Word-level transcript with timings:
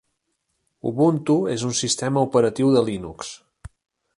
Ubuntu 0.91 1.35
és 1.57 1.65
un 1.69 1.75
sistema 1.81 2.25
operatiu 2.29 2.73
de 2.77 2.83
Linux. 2.89 3.31